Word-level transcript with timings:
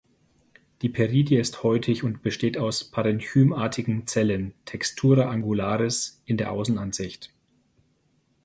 Die 0.81 0.89
Peridie 0.89 1.35
ist 1.37 1.61
häutig 1.61 2.03
und 2.03 2.23
besteht 2.23 2.57
aus 2.57 2.83
parenchymartigen 2.83 4.07
Zellen 4.07 4.55
("Textura 4.65 5.29
angularis") 5.29 6.23
in 6.25 6.37
der 6.37 6.51
Außenansicht. 6.53 7.31